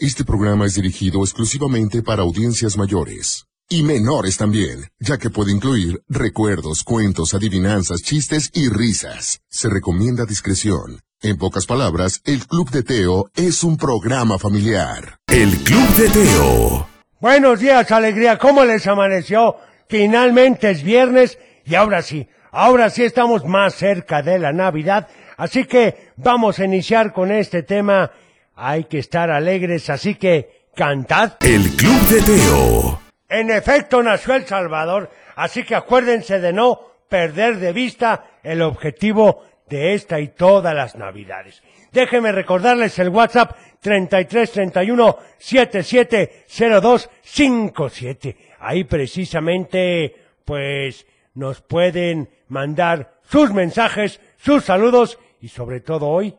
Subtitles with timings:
[0.00, 3.48] Este programa es dirigido exclusivamente para audiencias mayores.
[3.68, 9.40] Y menores también, ya que puede incluir recuerdos, cuentos, adivinanzas, chistes y risas.
[9.48, 11.00] Se recomienda discreción.
[11.20, 15.18] En pocas palabras, el Club de Teo es un programa familiar.
[15.26, 16.88] El Club de Teo.
[17.20, 18.38] Buenos días, alegría.
[18.38, 19.56] ¿Cómo les amaneció?
[19.88, 25.08] Finalmente es viernes y ahora sí, ahora sí estamos más cerca de la Navidad.
[25.36, 28.12] Así que vamos a iniciar con este tema.
[28.60, 31.34] Hay que estar alegres, así que cantad.
[31.40, 33.00] El Club de Teo.
[33.28, 39.44] En efecto, nació El Salvador, así que acuérdense de no perder de vista el objetivo
[39.68, 41.62] de esta y todas las Navidades.
[41.92, 48.36] Déjenme recordarles el WhatsApp 3331 770257.
[48.58, 56.34] Ahí precisamente, pues, nos pueden mandar sus mensajes, sus saludos y sobre todo hoy,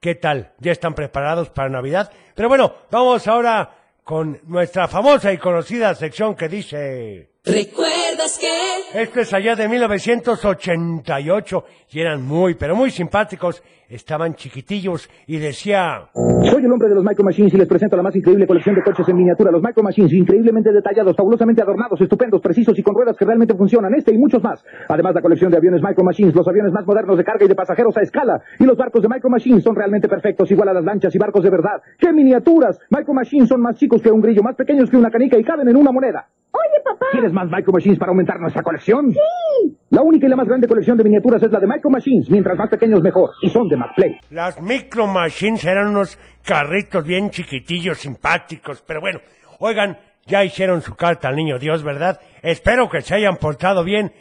[0.00, 0.52] ¿qué tal?
[0.58, 2.12] ¿Ya están preparados para Navidad?
[2.34, 3.70] Pero bueno, vamos ahora
[4.04, 7.27] con nuestra famosa y conocida sección que dice...
[7.48, 9.00] ¿Recuerdas que?
[9.00, 13.62] Esto es allá de 1988 y eran muy, pero muy simpáticos.
[13.88, 16.10] Estaban chiquitillos y decía...
[16.12, 18.82] Soy el hombre de los Micro Machines y les presento la más increíble colección de
[18.82, 19.50] coches en miniatura.
[19.50, 23.94] Los Micro Machines, increíblemente detallados, fabulosamente adornados, estupendos, precisos y con ruedas que realmente funcionan.
[23.94, 24.62] Este y muchos más.
[24.90, 27.54] Además, la colección de aviones Micro Machines, los aviones más modernos de carga y de
[27.54, 28.42] pasajeros a escala.
[28.58, 31.42] Y los barcos de Micro Machines son realmente perfectos, igual a las lanchas y barcos
[31.42, 31.80] de verdad.
[31.98, 32.78] ¡Qué miniaturas!
[32.90, 35.66] Micro Machines son más chicos que un grillo, más pequeños que una canica y caben
[35.66, 36.28] en una moneda.
[36.52, 37.06] Oye, papá.
[37.12, 39.12] ¿Quieres más Micro Machines para aumentar nuestra colección?
[39.12, 39.76] Sí.
[39.90, 42.30] La única y la más grande colección de miniaturas es la de Micro Machines.
[42.30, 43.30] Mientras más pequeños, mejor.
[43.42, 44.18] Y son de McPlay.
[44.30, 49.20] Las Micro Machines eran unos carritos bien chiquitillos, simpáticos, pero bueno,
[49.58, 52.20] oigan, ya hicieron su carta al niño Dios, ¿verdad?
[52.42, 54.12] Espero que se hayan portado bien.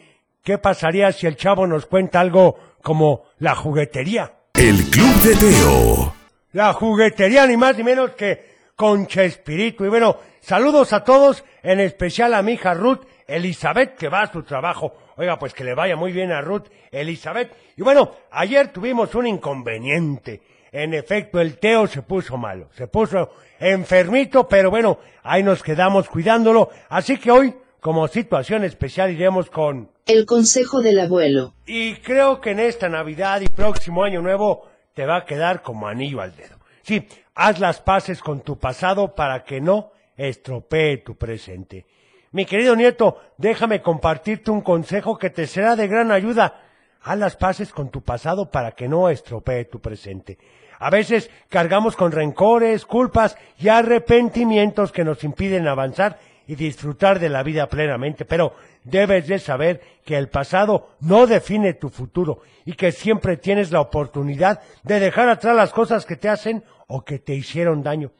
[0.44, 4.32] ¿Qué pasaría si el chavo nos cuenta algo como la juguetería?
[4.54, 6.14] El Club de Teo.
[6.54, 9.84] La juguetería, ni más ni menos que Concha Espíritu.
[9.86, 10.16] Y bueno,
[10.48, 14.94] saludos a todos, en especial a mi hija Ruth Elizabeth, que va a su trabajo.
[15.18, 17.52] Oiga, pues que le vaya muy bien a Ruth Elizabeth.
[17.76, 20.42] Y bueno, ayer tuvimos un inconveniente.
[20.72, 26.08] En efecto, el Teo se puso malo, se puso enfermito, pero bueno, ahí nos quedamos
[26.08, 26.70] cuidándolo.
[26.88, 29.92] Así que hoy, como situación especial, iremos con...
[30.06, 31.56] El consejo del abuelo.
[31.66, 35.90] Y creo que en esta Navidad y próximo Año Nuevo te va a quedar como
[35.90, 36.56] anillo al dedo.
[36.84, 37.06] Sí,
[37.36, 41.86] haz las paces con tu pasado para que no estropee tu presente.
[42.32, 46.62] Mi querido nieto, déjame compartirte un consejo que te será de gran ayuda.
[47.02, 50.38] Haz las paces con tu pasado para que no estropee tu presente.
[50.80, 57.30] A veces cargamos con rencores, culpas y arrepentimientos que nos impiden avanzar y disfrutar de
[57.30, 62.74] la vida plenamente, pero debes de saber que el pasado no define tu futuro y
[62.74, 67.20] que siempre tienes la oportunidad de dejar atrás las cosas que te hacen o que
[67.20, 68.12] te hicieron daño.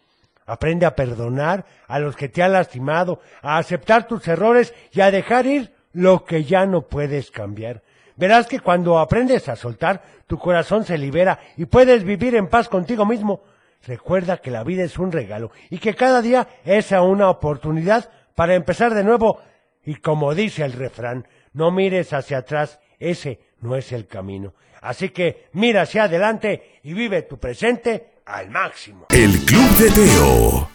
[0.48, 5.12] Aprende a perdonar a los que te han lastimado, a aceptar tus errores y a
[5.12, 7.84] dejar ir lo que ya no puedes cambiar.
[8.16, 12.70] Verás que cuando aprendes a soltar, tu corazón se libera y puedes vivir en paz
[12.70, 13.44] contigo mismo.
[13.86, 18.56] Recuerda que la vida es un regalo y que cada día es una oportunidad para
[18.56, 19.40] empezar de nuevo.
[19.86, 24.54] Y como dice el refrán, no mires hacia atrás, ese no es el camino.
[24.82, 29.08] Así que mira hacia adelante y vive tu presente al máximo.
[29.10, 30.70] El Club de Teo.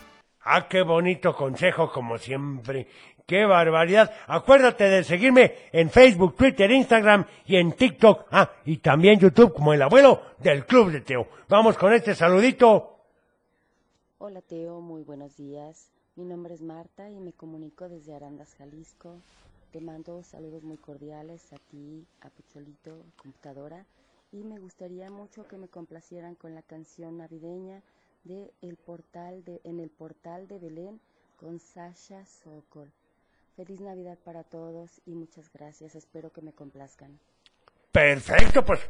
[0.44, 2.88] Ah, qué bonito consejo como siempre.
[3.26, 4.10] ¡Qué barbaridad!
[4.26, 8.26] Acuérdate de seguirme en Facebook, Twitter, Instagram y en TikTok.
[8.32, 11.28] Ah, y también YouTube como el abuelo del Club de Teo.
[11.48, 12.96] Vamos con este saludito.
[14.18, 15.90] Hola Teo, muy buenos días.
[16.16, 19.16] Mi nombre es Marta y me comunico desde Arandas, Jalisco.
[19.70, 23.86] Te mando saludos muy cordiales a ti, a Pucholito, computadora.
[24.32, 27.82] Y me gustaría mucho que me complacieran con la canción navideña
[28.24, 31.00] de el portal de, en el portal de Belén
[31.36, 32.90] con Sasha Sokol.
[33.56, 35.94] Feliz Navidad para todos y muchas gracias.
[35.94, 37.18] Espero que me complazcan.
[37.90, 38.80] Perfecto, pues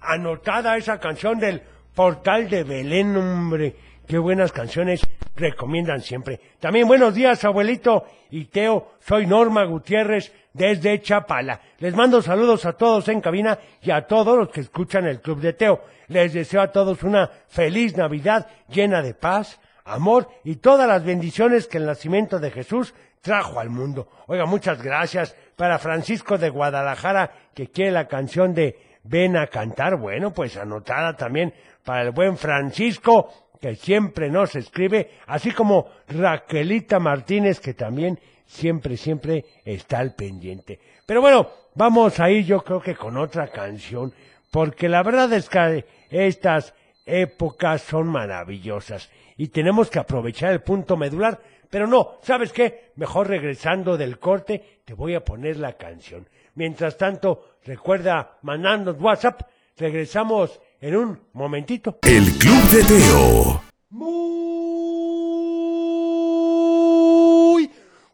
[0.00, 1.62] anotada esa canción del
[1.94, 3.76] portal de Belén, hombre.
[4.06, 5.00] Qué buenas canciones
[5.36, 6.40] recomiendan siempre.
[6.58, 8.94] También buenos días, abuelito y Teo.
[9.00, 11.60] Soy Norma Gutiérrez desde Chapala.
[11.78, 15.40] Les mando saludos a todos en cabina y a todos los que escuchan el Club
[15.40, 15.82] de Teo.
[16.08, 21.68] Les deseo a todos una feliz Navidad llena de paz, amor y todas las bendiciones
[21.68, 24.08] que el nacimiento de Jesús trajo al mundo.
[24.26, 29.96] Oiga, muchas gracias para Francisco de Guadalajara que quiere la canción de Ven a cantar.
[29.96, 31.54] Bueno, pues anotada también
[31.84, 38.96] para el buen Francisco que siempre nos escribe, así como Raquelita Martínez que también siempre,
[38.96, 40.80] siempre está al pendiente.
[41.06, 44.12] Pero bueno, vamos a ir yo creo que con otra canción,
[44.50, 46.74] porque la verdad es que estas
[47.04, 51.38] épocas son maravillosas y tenemos que aprovechar el punto medular.
[51.68, 52.90] Pero no, ¿sabes qué?
[52.96, 56.28] Mejor regresando del corte, te voy a poner la canción.
[56.54, 59.42] Mientras tanto, recuerda mandarnos WhatsApp.
[59.76, 61.98] Regresamos en un momentito.
[62.02, 63.62] El Club de Teo.
[63.90, 64.10] Muy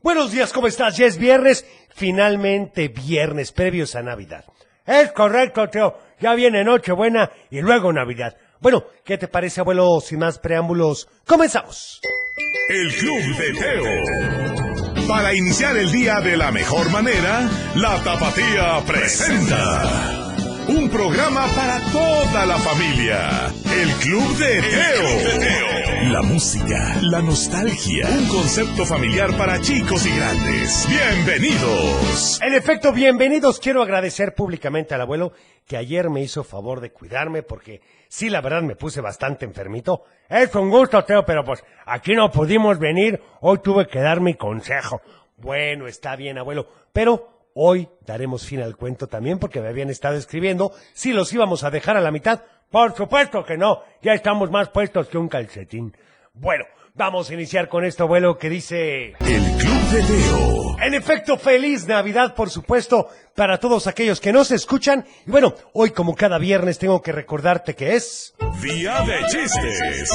[0.02, 0.96] buenos días, ¿cómo estás?
[0.96, 1.64] Ya es viernes,
[1.94, 4.44] finalmente viernes, previos a Navidad.
[4.84, 5.98] Es correcto, Teo.
[6.20, 8.36] Ya viene Nochebuena y luego Navidad.
[8.60, 10.00] Bueno, ¿qué te parece, abuelo?
[10.00, 12.00] Sin más preámbulos, comenzamos.
[12.68, 13.84] El Club de Teo.
[15.06, 20.25] Para iniciar el día de la mejor manera, la Tapatía presenta.
[20.68, 23.46] Un programa para toda la familia.
[23.72, 26.12] El Club de Teo.
[26.12, 28.08] La música, la nostalgia.
[28.08, 30.88] Un concepto familiar para chicos y grandes.
[30.88, 32.40] Bienvenidos.
[32.42, 33.60] En efecto, bienvenidos.
[33.60, 35.32] Quiero agradecer públicamente al abuelo
[35.68, 40.02] que ayer me hizo favor de cuidarme porque sí, la verdad me puse bastante enfermito.
[40.28, 43.22] Es un gusto, Teo, pero pues aquí no pudimos venir.
[43.40, 45.00] Hoy tuve que dar mi consejo.
[45.36, 50.16] Bueno, está bien, abuelo, pero hoy daremos fin al cuento también porque me habían estado
[50.16, 52.42] escribiendo si los íbamos a dejar a la mitad.
[52.70, 55.96] Por supuesto que no, ya estamos más puestos que un calcetín.
[56.34, 56.66] Bueno,
[56.96, 59.14] vamos a iniciar con esto, abuelo, que dice...
[59.20, 60.76] El Club de Teo.
[60.80, 65.04] En efecto, feliz Navidad, por supuesto, para todos aquellos que nos escuchan.
[65.26, 68.34] Y bueno, hoy como cada viernes tengo que recordarte que es...
[68.62, 70.10] Día de chistes.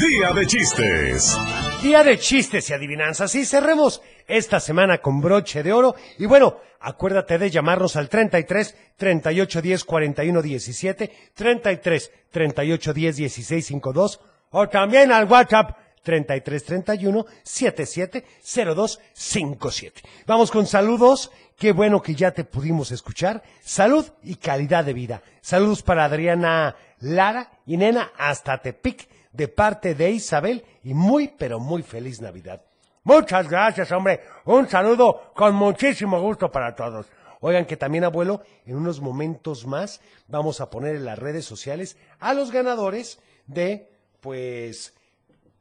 [0.00, 1.38] Día de chistes.
[1.82, 3.34] Día de chistes y adivinanzas.
[3.34, 5.94] Y cerremos esta semana con broche de oro.
[6.18, 13.66] Y bueno, acuérdate de llamarnos al 33 38 10 41 17, 33 38 10 16
[13.66, 14.20] 52
[14.50, 18.24] o también al WhatsApp 33 31 77
[18.74, 20.02] 02 57.
[20.26, 21.30] Vamos con saludos.
[21.56, 23.42] Qué bueno que ya te pudimos escuchar.
[23.62, 25.22] Salud y calidad de vida.
[25.40, 31.58] Saludos para Adriana Lara y Nena hasta Tepic de parte de Isabel y muy pero
[31.58, 32.62] muy feliz Navidad.
[33.04, 34.20] Muchas gracias, hombre.
[34.44, 37.06] Un saludo con muchísimo gusto para todos.
[37.40, 41.96] Oigan que también, abuelo, en unos momentos más vamos a poner en las redes sociales
[42.20, 43.90] a los ganadores de,
[44.20, 44.94] pues,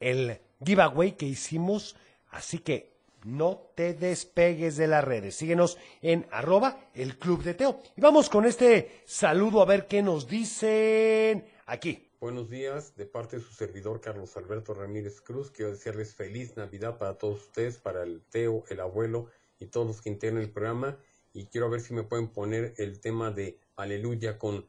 [0.02, 1.96] el giveaway que hicimos.
[2.30, 2.92] Así que
[3.24, 5.36] no te despegues de las redes.
[5.36, 7.80] Síguenos en arroba el club de Teo.
[7.96, 12.10] Y vamos con este saludo a ver qué nos dicen aquí.
[12.20, 17.00] Buenos días, de parte de su servidor Carlos Alberto Ramírez Cruz, quiero desearles feliz Navidad
[17.00, 19.26] para todos ustedes, para el Teo, el abuelo
[19.58, 21.00] y todos los que integran el programa.
[21.34, 24.68] Y quiero ver si me pueden poner el tema de Aleluya con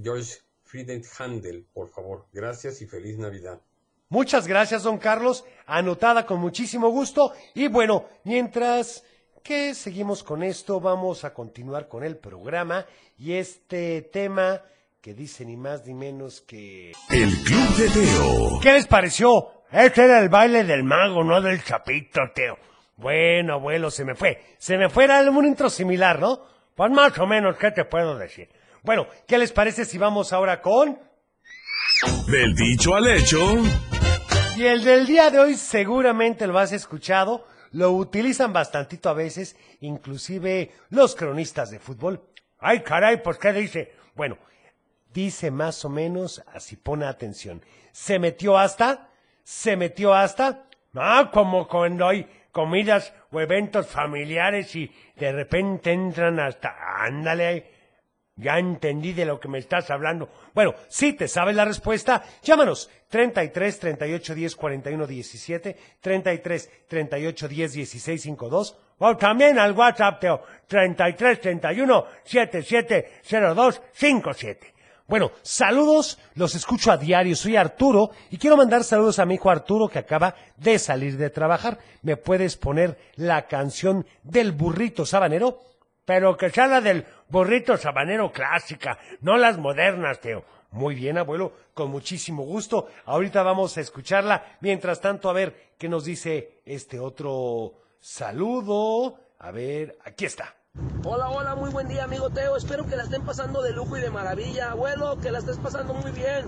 [0.00, 2.26] George Friedrich Handel, por favor.
[2.32, 3.60] Gracias y feliz Navidad.
[4.12, 5.42] Muchas gracias, don Carlos.
[5.64, 7.32] Anotada con muchísimo gusto.
[7.54, 9.02] Y bueno, mientras
[9.42, 12.84] que seguimos con esto, vamos a continuar con el programa
[13.16, 14.60] y este tema
[15.00, 16.92] que dice ni más ni menos que...
[17.08, 18.60] El Club de Teo.
[18.60, 19.64] ¿Qué les pareció?
[19.72, 22.58] Este era el baile del mago, no del chapito, Teo.
[22.98, 24.42] Bueno, abuelo, se me fue.
[24.58, 26.38] Se me fue, era un intro similar, ¿no?
[26.74, 28.50] Pues más o menos, ¿qué te puedo decir?
[28.82, 30.98] Bueno, ¿qué les parece si vamos ahora con...
[32.26, 33.38] Del dicho al hecho.
[34.56, 39.56] Y el del día de hoy seguramente lo has escuchado, lo utilizan bastantito a veces,
[39.80, 42.22] inclusive los cronistas de fútbol.
[42.58, 43.94] Ay, caray, pues ¿qué dice?
[44.14, 44.36] Bueno,
[45.12, 47.62] dice más o menos, así pone atención.
[47.92, 49.08] Se metió hasta,
[49.42, 56.38] se metió hasta, ah, como cuando hay comidas o eventos familiares y de repente entran
[56.38, 57.71] hasta, ándale,
[58.36, 60.28] ya entendí de lo que me estás hablando.
[60.54, 67.72] Bueno, si te sabes la respuesta, llámanos 33 38 10 41 17, 33 38 10
[67.72, 73.20] 16 52 o también al WhatsApp Teo 33 31 77
[73.54, 74.72] 02 57.
[75.08, 79.50] Bueno, saludos, los escucho a diario, soy Arturo y quiero mandar saludos a mi hijo
[79.50, 81.78] Arturo que acaba de salir de trabajar.
[82.02, 85.58] ¿Me puedes poner la canción del burrito sabanero?
[86.04, 90.44] Pero que sea la del burrito sabanero clásica, no las modernas, Teo.
[90.70, 92.88] Muy bien, abuelo, con muchísimo gusto.
[93.06, 94.56] Ahorita vamos a escucharla.
[94.60, 99.18] Mientras tanto, a ver qué nos dice este otro saludo.
[99.38, 100.54] A ver, aquí está.
[101.04, 102.56] Hola, hola, muy buen día, amigo Teo.
[102.56, 104.70] Espero que la estén pasando de lujo y de maravilla.
[104.70, 106.46] Abuelo, que la estés pasando muy bien.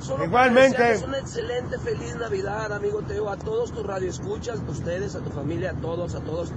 [0.00, 0.82] Solo Igualmente.
[0.82, 3.28] desearles Una excelente, feliz Navidad, amigo Teo.
[3.28, 6.52] A todos tus radioescuchas, a ustedes, a tu familia, a todos, a todos.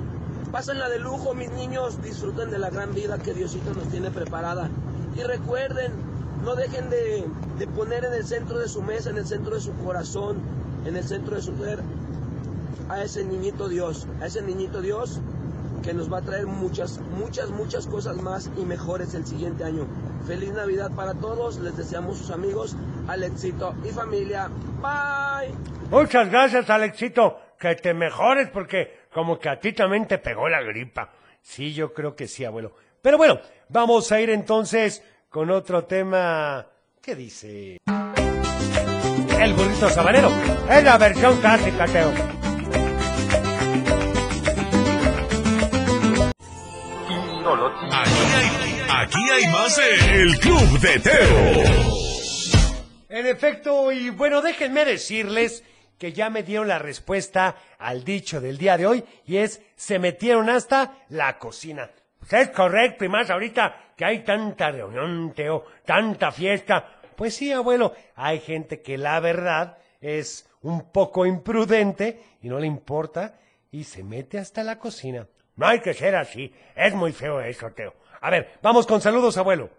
[0.53, 2.00] Pásenla de lujo, mis niños.
[2.03, 4.69] Disfruten de la gran vida que Diosito nos tiene preparada.
[5.17, 5.91] Y recuerden,
[6.43, 7.25] no dejen de,
[7.57, 10.38] de poner en el centro de su mesa, en el centro de su corazón,
[10.86, 11.79] en el centro de su ser,
[12.88, 15.22] a ese niñito Dios, a ese niñito Dios
[15.81, 19.88] que nos va a traer muchas, muchas, muchas cosas más y mejores el siguiente año.
[20.27, 22.75] Feliz Navidad para todos, les deseamos sus amigos
[23.07, 24.50] Alexito y familia.
[24.83, 25.51] Bye.
[25.89, 27.39] Muchas gracias, Alexito.
[27.60, 31.12] Que te mejores porque como que a ti también te pegó la gripa.
[31.41, 32.75] Sí, yo creo que sí, abuelo.
[33.01, 33.39] Pero bueno,
[33.70, 36.67] vamos a ir entonces con otro tema.
[37.01, 37.77] ¿Qué dice?
[39.39, 40.29] El burrito sabanero.
[40.70, 42.12] Es la versión clásica, Teo.
[47.91, 51.63] Aquí hay, aquí hay más de El Club de Teo.
[53.10, 55.63] En efecto, y bueno, déjenme decirles
[56.03, 60.00] que ya me dieron la respuesta al dicho del día de hoy y es se
[60.00, 61.89] metieron hasta la cocina.
[62.19, 67.00] Pues es correcto y más ahorita que hay tanta reunión, Teo, tanta fiesta.
[67.15, 72.67] Pues sí, abuelo, hay gente que la verdad es un poco imprudente y no le
[72.67, 73.39] importa
[73.72, 75.25] y se mete hasta la cocina.
[75.55, 77.93] No hay que ser así, es muy feo eso, Teo.
[78.19, 79.69] A ver, vamos con saludos, abuelo.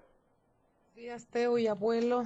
[0.95, 2.25] días, Teo y abuelo.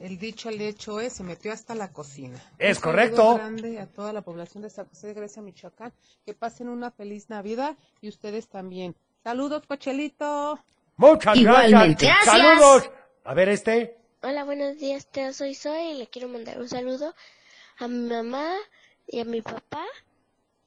[0.00, 2.38] El dicho al hecho es, se metió hasta la cocina.
[2.58, 3.16] Es Un correcto.
[3.16, 5.92] saludo grande a toda la población de San José de Grecia, Michoacán.
[6.24, 8.94] Que pasen una feliz Navidad y ustedes también.
[9.24, 10.58] Saludos, Cochelito.
[10.96, 12.06] Muchas Igualmente.
[12.06, 12.24] gracias.
[12.34, 12.58] Gracias.
[12.60, 12.90] Saludos.
[13.24, 13.96] A ver este.
[14.22, 15.32] Hola, buenos días, Teo.
[15.32, 17.14] Soy Zoe y le quiero mandar un saludo
[17.78, 18.54] a mi mamá
[19.06, 19.84] y a mi papá.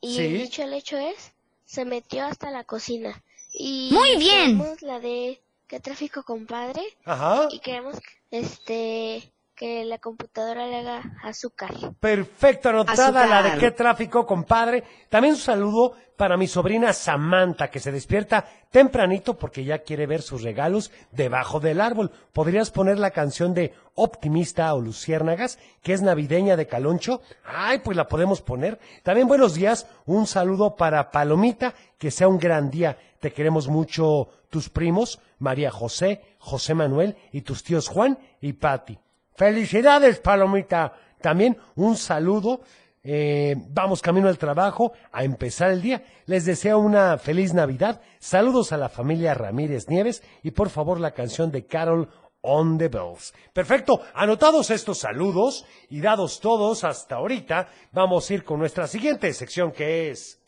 [0.01, 0.25] Y Sí.
[0.25, 1.33] el dicho al hecho es,
[1.65, 3.21] se metió hasta la cocina.
[3.53, 4.62] Y Muy bien.
[4.81, 7.47] la de qué tráfico compadre Ajá.
[7.51, 7.95] y queremos
[8.31, 11.69] este que la computadora le haga azúcar.
[11.99, 13.29] Perfecto, anotada Azúcar.
[13.29, 14.85] la de qué tráfico, compadre.
[15.09, 20.21] También un saludo para mi sobrina Samantha, que se despierta tempranito porque ya quiere ver
[20.21, 22.09] sus regalos debajo del árbol.
[22.31, 27.21] ¿Podrías poner la canción de Optimista o Luciérnagas, que es navideña de Caloncho?
[27.43, 28.79] Ay, pues la podemos poner.
[29.03, 32.97] También buenos días, un saludo para Palomita, que sea un gran día.
[33.19, 38.97] Te queremos mucho tus primos, María José, José Manuel y tus tíos Juan y Patti.
[39.35, 40.93] Felicidades, Palomita.
[41.21, 42.61] También un saludo.
[43.01, 46.03] eh, vamos camino al trabajo a empezar el día.
[46.25, 48.01] Les deseo una feliz Navidad.
[48.19, 52.09] Saludos a la familia Ramírez Nieves y por favor la canción de Carol
[52.41, 53.33] on the Bells.
[53.53, 54.01] Perfecto.
[54.13, 59.71] Anotados estos saludos y dados todos hasta ahorita, vamos a ir con nuestra siguiente sección
[59.71, 60.39] que es...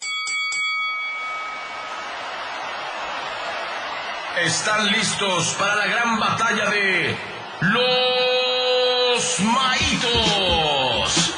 [4.40, 7.18] Están listos para la gran batalla de
[7.62, 11.34] los maitos.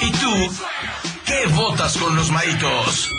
[0.00, 0.32] ¿Y tú
[1.24, 3.10] qué votas con los maitos?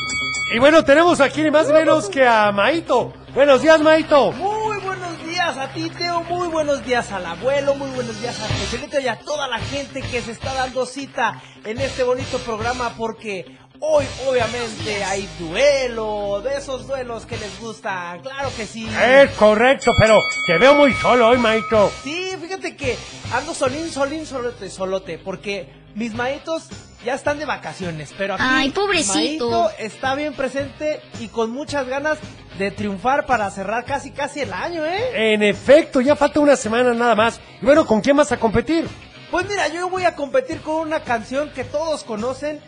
[0.53, 3.11] Y bueno, tenemos aquí ni más menos que a Maito.
[3.33, 4.31] Buenos días, Maito.
[4.33, 6.21] Muy buenos días a ti, Teo.
[6.23, 7.73] Muy buenos días al abuelo.
[7.73, 11.41] Muy buenos días a Joselito y a toda la gente que se está dando cita
[11.65, 16.41] en este bonito programa porque hoy, obviamente, hay duelo.
[16.41, 18.21] De esos duelos que les gustan.
[18.21, 18.87] Claro que sí.
[18.87, 21.91] Es correcto, pero te veo muy solo hoy, Maito.
[22.03, 22.97] Sí, fíjate que
[23.33, 26.67] ando solín, solín, solote, solote, porque mis maitos
[27.03, 29.49] ya están de vacaciones, pero aquí Ay, pobrecito.
[29.49, 32.17] Maito está bien presente y con muchas ganas
[32.57, 35.33] de triunfar para cerrar casi casi el año, ¿eh?
[35.33, 37.41] En efecto, ya falta una semana nada más.
[37.61, 38.87] Y bueno, ¿con quién vas a competir?
[39.29, 42.61] Pues mira, yo voy a competir con una canción que todos conocen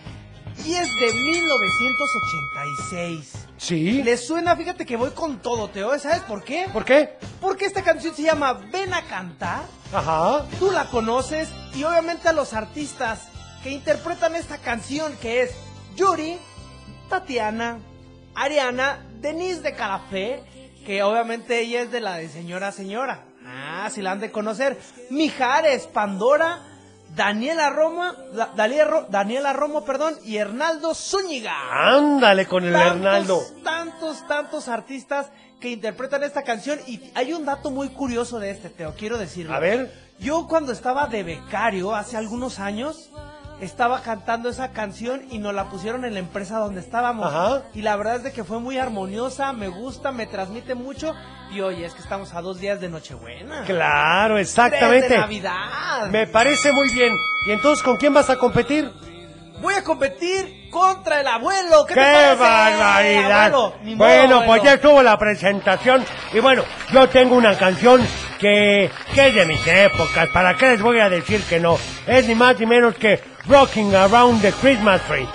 [0.63, 3.33] y es de 1986.
[3.57, 4.03] Sí.
[4.03, 4.55] ¿Les suena?
[4.55, 5.97] Fíjate que voy con todo, Teo.
[5.99, 6.67] ¿Sabes por qué?
[6.71, 7.17] ¿Por qué?
[7.41, 9.63] Porque esta canción se llama Ven a cantar.
[9.93, 10.45] Ajá.
[10.59, 13.27] Tú la conoces y obviamente a los artistas
[13.63, 15.51] que interpretan esta canción que es
[15.95, 16.37] Yuri,
[17.09, 17.79] Tatiana,
[18.35, 20.43] Ariana, Denise de Calafé,
[20.85, 23.25] que obviamente ella es de la de Señora Señora.
[23.45, 24.79] Ah, si la han de conocer.
[25.09, 26.61] Mijares, Pandora,
[27.15, 31.53] Daniela Roma, Da- Daniela, Ro- Daniela Romo, perdón, y Hernaldo Zúñiga.
[31.71, 33.41] Ándale con el Tantos, Hernaldo.
[33.63, 35.27] Tantos, tantos artistas
[35.59, 39.53] que interpretan esta canción y hay un dato muy curioso de este, Teo, quiero decirlo.
[39.53, 40.05] A ver.
[40.19, 43.09] Yo cuando estaba de becario hace algunos años,
[43.61, 47.27] estaba cantando esa canción y nos la pusieron en la empresa donde estábamos.
[47.27, 47.63] Ajá.
[47.73, 51.13] Y la verdad es de que fue muy armoniosa, me gusta, me transmite mucho.
[51.51, 53.63] Y oye, es que estamos a dos días de Nochebuena.
[53.65, 55.09] Claro, exactamente.
[55.09, 56.07] de Navidad.
[56.09, 57.13] Me parece muy bien.
[57.47, 58.91] ¿Y entonces con quién vas a competir?
[59.61, 61.85] Voy a competir contra el abuelo.
[61.85, 63.53] ¿Qué, ¡Qué te barbaridad!
[63.53, 64.45] Abuelo, ni modo, bueno, abuelo.
[64.45, 66.03] pues ya estuvo la presentación.
[66.33, 68.05] Y bueno, yo tengo una canción
[68.37, 70.27] que, que es de mis épocas.
[70.33, 71.77] ¿Para qué les voy a decir que no?
[72.05, 75.27] Es ni más ni menos que Rocking Around the Christmas Tree.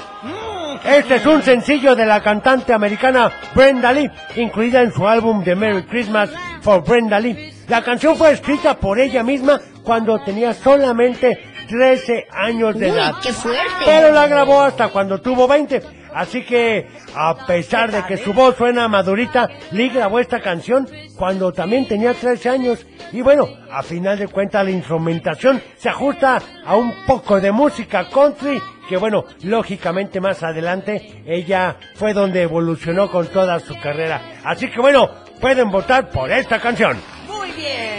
[0.85, 5.55] Este es un sencillo de la cantante americana Brenda Lee, incluida en su álbum The
[5.55, 6.31] Merry Christmas
[6.63, 7.53] for Brenda Lee.
[7.69, 11.39] La canción fue escrita por ella misma cuando tenía solamente
[11.69, 13.15] 13 años de Uy, edad.
[13.23, 13.63] qué fuerte.
[13.85, 16.00] Pero la grabó hasta cuando tuvo 20.
[16.15, 21.53] Así que, a pesar de que su voz suena madurita, Lee grabó esta canción cuando
[21.53, 22.87] también tenía 13 años.
[23.13, 28.09] Y bueno, a final de cuentas la instrumentación se ajusta a un poco de música
[28.09, 34.21] country, que bueno, lógicamente más adelante ella fue donde evolucionó con toda su carrera.
[34.45, 36.97] Así que bueno, pueden votar por esta canción.
[37.27, 37.90] Muy bien.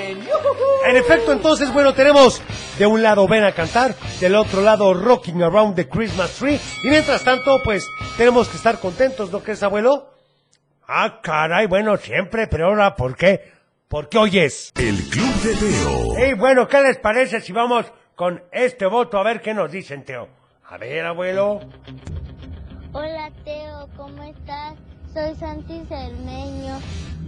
[0.86, 2.42] En efecto, entonces, bueno, tenemos
[2.78, 6.90] de un lado Ven a cantar, del otro lado Rocking Around the Christmas Tree, y
[6.90, 10.10] mientras tanto, pues, tenemos que estar contentos, ¿no crees, abuelo?
[10.88, 13.52] Ah, caray, bueno, siempre, pero ahora, ¿por qué?
[13.88, 14.72] Porque hoy es.
[14.78, 16.28] El Club de Teo.
[16.30, 20.04] Y bueno, ¿qué les parece si vamos con este voto a ver qué nos dicen,
[20.04, 20.30] Teo?
[20.70, 21.60] A ver, abuelo.
[22.94, 24.76] Hola Teo, ¿cómo estás?
[25.14, 26.80] Soy Santi Cermeño.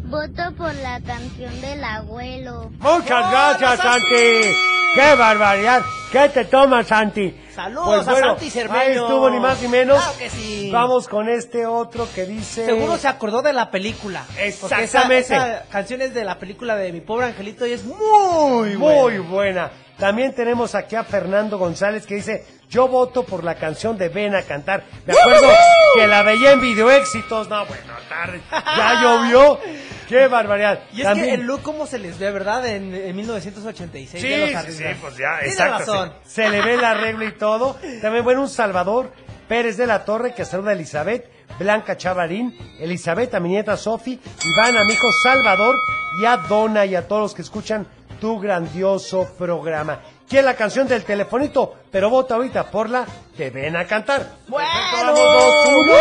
[0.06, 2.72] Voto por la canción del abuelo.
[2.80, 4.56] Muchas gracias, Santi.
[4.96, 5.82] ¡Qué barbaridad!
[6.12, 7.36] ¿Qué te tomas, Santi?
[7.56, 8.80] Saludos a Santi Cermeño.
[8.82, 9.98] Ahí estuvo ni más ni menos.
[10.00, 10.70] Claro que sí.
[10.72, 12.66] Vamos con este otro que dice...
[12.66, 14.24] Seguro se acordó de la película.
[14.40, 15.36] Esa- Exactamente.
[15.36, 19.30] Esa, canción es de la película de Mi Pobre Angelito y es muy Muy buena.
[19.30, 19.72] buena.
[19.98, 24.36] También tenemos aquí a Fernando González que dice, yo voto por la canción de Ven
[24.36, 24.84] a cantar.
[25.06, 25.48] Me acuerdo
[25.96, 27.48] que la veía en video éxitos.
[27.48, 28.42] No, bueno, tarde.
[28.52, 29.60] Ya llovió.
[30.08, 30.80] Qué barbaridad.
[30.94, 32.66] Y es También- que el look como se les ve, ¿verdad?
[32.68, 34.22] En, en 1986.
[34.22, 35.80] Sí, de los sí, pues ya, Tiene exacto.
[35.80, 36.14] razón.
[36.24, 37.78] Se, se le ve el arreglo y todo.
[38.02, 39.12] También, bueno, un Salvador
[39.48, 41.30] Pérez de la Torre que saluda a Elizabeth,
[41.60, 45.76] Blanca Chavarín, Elizabeth, a mi nieta Sofi, Iván, a mi hijo Salvador
[46.22, 47.86] y a Donna y a todos los que escuchan
[48.20, 50.00] tu grandioso programa.
[50.28, 53.06] Quiere la canción del telefonito, pero vota ahorita por la
[53.38, 54.22] Te ven a cantar.
[54.50, 54.54] Perfecto,
[54.94, 55.94] vamos, dos, uno.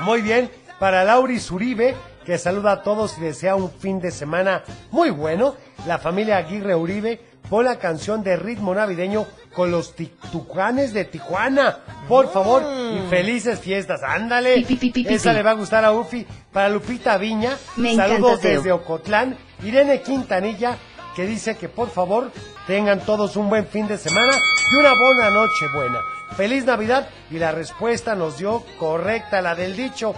[0.00, 4.62] Muy bien, para Lauri Zuribe, que saluda a todos y desea un fin de semana
[4.90, 5.54] muy bueno.
[5.86, 9.94] La familia Aguirre Uribe, pon la canción de ritmo navideño con los
[10.32, 11.78] tucanes de Tijuana.
[12.08, 14.02] Por favor, y felices fiestas.
[14.02, 14.62] Ándale.
[14.62, 16.26] Pi, Esa le va a gustar a Ufi.
[16.52, 19.36] Para Lupita Viña, Me saludos encanta, desde Ocotlán.
[19.62, 20.76] Irene Quintanilla,
[21.14, 22.30] que dice que por favor
[22.66, 24.32] tengan todos un buen fin de semana
[24.72, 26.00] y una buena noche buena.
[26.36, 30.14] Feliz Navidad y la respuesta nos dio correcta la del dicho.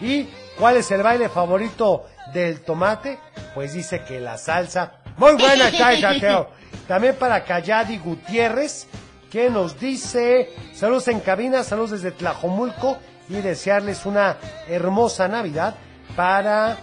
[0.00, 0.28] ¿Y
[0.60, 3.18] cuál es el baile favorito del tomate?
[3.54, 4.92] Pues dice que la salsa.
[5.16, 6.46] Muy buena está.
[6.86, 8.86] También para Cayadi Gutiérrez,
[9.30, 14.36] que nos dice saludos en cabina, saludos desde Tlajomulco y desearles una
[14.68, 15.76] hermosa Navidad
[16.14, 16.76] para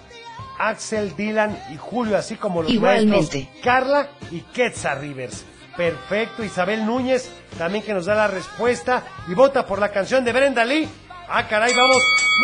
[0.58, 3.12] Axel, Dylan y Julio, así como los Igualmente.
[3.12, 5.46] maestros Carla y Quetzal Rivers.
[5.76, 10.34] Perfecto, Isabel Núñez, también que nos da la respuesta y vota por la canción de
[10.34, 10.90] Brenda Lee.
[11.30, 11.98] Ah, caray, vamos.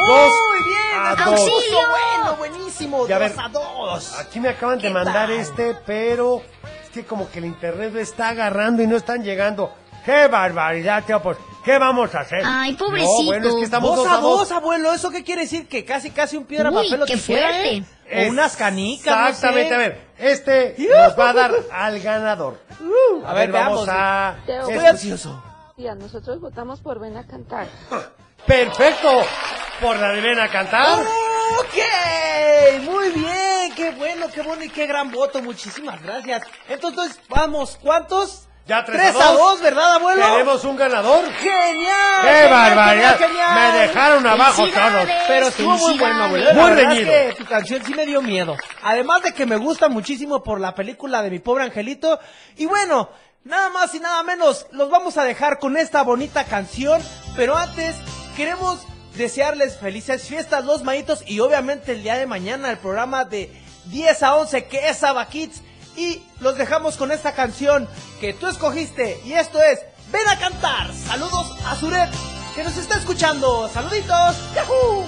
[0.07, 1.49] dos Muy bien, a dos.
[1.89, 3.07] bueno, buenísimo.
[3.07, 4.19] Y a dos ver, a dos.
[4.19, 5.31] Aquí me acaban de ¿Qué mandar tal?
[5.31, 6.41] este, pero
[6.83, 9.73] es que como que el internet lo está agarrando y no están llegando.
[10.05, 11.21] ¡Qué barbaridad, Teo!
[11.21, 12.41] Pues, ¿qué vamos a hacer?
[12.45, 13.23] Ay, No, pobrecito.
[13.25, 14.93] bueno, es que estamos Dos dos a dos, abuelo.
[14.93, 15.65] ¿Eso qué quiere decir?
[15.69, 17.83] Que casi, casi un piedra, Uy, papel o qué tijera, fuerte.
[18.09, 18.25] ¿eh?
[18.27, 19.29] O unas canicas, no sé.
[19.29, 22.59] Exactamente, a ver, este nos va a dar al ganador.
[22.81, 23.89] Uh, a ver, vamos veamos.
[23.89, 24.35] a...
[24.45, 25.41] Teo, Estoy ansioso.
[25.77, 27.67] Tía, nosotros votamos por Ven a cantar.
[28.45, 29.25] Perfecto.
[29.81, 30.99] Por la a cantar.
[31.59, 36.43] Ok, muy bien, qué bueno, qué bueno y qué gran voto, muchísimas gracias.
[36.67, 38.47] Entonces, vamos, ¿cuántos?
[38.65, 39.61] Ya tres, Tres a, a dos.
[39.61, 40.23] ¿verdad, abuelo?
[40.23, 41.25] Tenemos un ganador.
[41.33, 42.21] ¡Genial!
[42.21, 43.17] ¡Qué genial, barbaridad!
[43.17, 43.71] genial, genial!
[43.73, 45.09] Me dejaron abajo todos.
[45.27, 46.53] Pero estuvo muy bueno, abuelo.
[46.53, 47.11] Muy reñido.
[47.11, 48.55] es que tu canción sí me dio miedo.
[48.83, 52.19] Además de que me gusta muchísimo por la película de mi pobre angelito.
[52.55, 53.09] Y bueno,
[53.43, 57.01] nada más y nada menos, los vamos a dejar con esta bonita canción.
[57.35, 57.97] Pero antes,
[58.35, 58.79] queremos
[59.15, 61.23] desearles felices fiestas, los maitos.
[61.27, 63.51] Y obviamente el día de mañana el programa de
[63.85, 65.61] 10 a 11 que es Saba Kids.
[65.95, 67.87] Y los dejamos con esta canción
[68.19, 69.19] que tú escogiste.
[69.25, 69.79] Y esto es
[70.11, 70.93] Ven a cantar.
[70.93, 72.09] Saludos a Suret
[72.55, 73.67] que nos está escuchando.
[73.69, 74.35] Saluditos.
[74.53, 75.05] ¡Yahoo!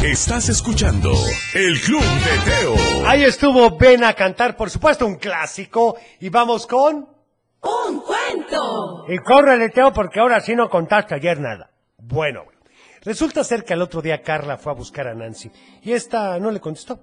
[0.00, 1.12] Estás escuchando
[1.54, 3.08] El Club de Teo.
[3.08, 5.96] Ahí estuvo Ven a cantar, por supuesto, un clásico.
[6.20, 7.17] Y vamos con...
[7.62, 9.04] ¡Un cuento!
[9.08, 11.70] Y córrele, Teo, porque ahora sí no contaste ayer nada.
[11.98, 12.44] Bueno.
[13.02, 15.50] Resulta ser que al otro día Carla fue a buscar a Nancy
[15.82, 17.00] y esta no le contestó.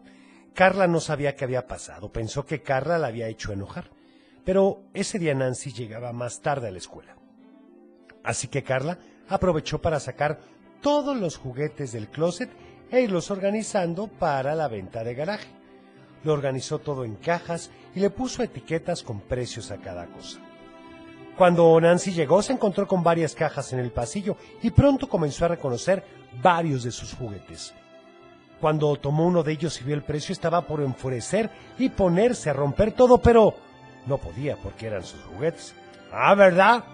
[0.53, 3.89] Carla no sabía qué había pasado, pensó que Carla la había hecho enojar.
[4.43, 7.15] Pero ese día Nancy llegaba más tarde a la escuela.
[8.23, 10.39] Así que Carla aprovechó para sacar
[10.81, 12.49] todos los juguetes del closet
[12.91, 15.49] e irlos organizando para la venta de garaje.
[16.23, 20.39] Lo organizó todo en cajas y le puso etiquetas con precios a cada cosa.
[21.37, 25.49] Cuando Nancy llegó se encontró con varias cajas en el pasillo y pronto comenzó a
[25.49, 26.03] reconocer
[26.41, 27.73] varios de sus juguetes.
[28.61, 32.53] Cuando tomó uno de ellos y vio el precio estaba por enfurecer y ponerse a
[32.53, 33.53] romper todo, pero
[34.05, 35.75] no podía porque eran sus juguetes.
[36.11, 36.85] Ah, ¿verdad?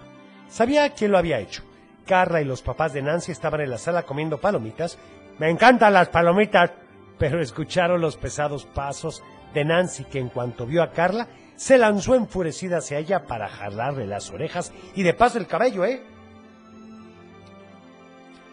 [0.48, 1.62] Sabía quién lo había hecho.
[2.04, 4.98] Carla y los papás de Nancy estaban en la sala comiendo palomitas.
[5.38, 6.72] Me encantan las palomitas,
[7.16, 9.22] pero escucharon los pesados pasos
[9.54, 11.28] de Nancy que en cuanto vio a Carla
[11.62, 16.02] se lanzó enfurecida hacia ella para jalarle las orejas y de paso el cabello, ¿eh?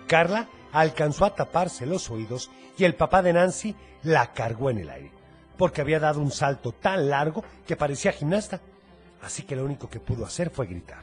[0.06, 4.92] Carla alcanzó a taparse los oídos y el papá de Nancy la cargó en el
[4.92, 5.12] aire,
[5.58, 8.62] porque había dado un salto tan largo que parecía gimnasta.
[9.24, 11.02] Así que lo único que pudo hacer fue gritar.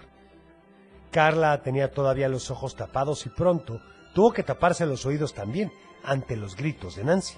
[1.11, 3.81] Carla tenía todavía los ojos tapados y pronto
[4.15, 5.73] tuvo que taparse los oídos también
[6.05, 7.37] ante los gritos de Nancy.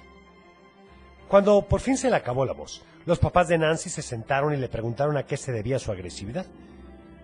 [1.27, 4.59] Cuando por fin se le acabó la voz, los papás de Nancy se sentaron y
[4.59, 6.45] le preguntaron a qué se debía su agresividad.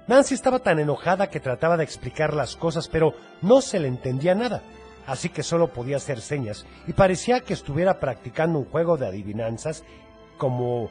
[0.06, 4.34] Nancy estaba tan enojada que trataba de explicar las cosas, pero no se le entendía
[4.34, 4.62] nada,
[5.06, 9.84] así que solo podía hacer señas y parecía que estuviera practicando un juego de adivinanzas
[10.38, 10.88] como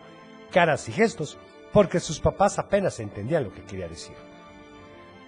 [0.52, 1.40] caras y gestos,
[1.72, 4.16] porque sus papás apenas entendían lo que quería decir.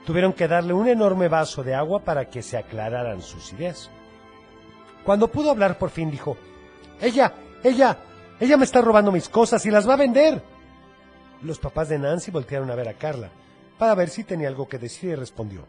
[0.06, 3.90] Tuvieron que darle un enorme vaso de agua para que se aclararan sus ideas.
[5.04, 6.38] Cuando pudo hablar por fin dijo,
[7.02, 7.98] Ella, ella,
[8.40, 10.42] ella me está robando mis cosas y las va a vender.
[11.42, 13.30] Los papás de Nancy voltearon a ver a Carla
[13.78, 15.66] para ver si tenía algo que decir y respondió,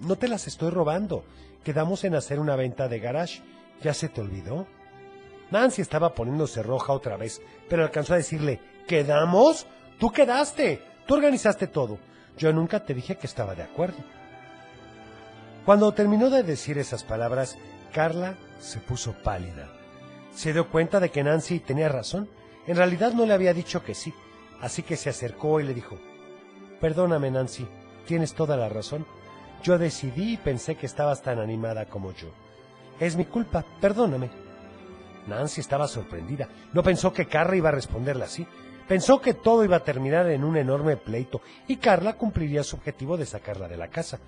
[0.00, 1.24] No te las estoy robando,
[1.64, 3.42] quedamos en hacer una venta de garage,
[3.82, 4.66] ¿ya se te olvidó?
[5.50, 9.66] Nancy estaba poniéndose roja otra vez, pero alcanzó a decirle, ¿quedamos?
[9.98, 11.98] Tú quedaste, tú organizaste todo.
[12.36, 13.98] Yo nunca te dije que estaba de acuerdo.
[15.64, 17.58] Cuando terminó de decir esas palabras,
[17.92, 19.77] Carla se puso pálida.
[20.32, 22.28] Se dio cuenta de que Nancy tenía razón.
[22.66, 24.12] En realidad no le había dicho que sí,
[24.60, 25.98] así que se acercó y le dijo,
[26.80, 27.66] Perdóname, Nancy,
[28.06, 29.06] tienes toda la razón.
[29.62, 32.28] Yo decidí y pensé que estabas tan animada como yo.
[33.00, 34.30] Es mi culpa, perdóname.
[35.26, 36.48] Nancy estaba sorprendida.
[36.72, 38.46] No pensó que Carla iba a responderle así.
[38.86, 43.16] Pensó que todo iba a terminar en un enorme pleito y Carla cumpliría su objetivo
[43.16, 44.18] de sacarla de la casa,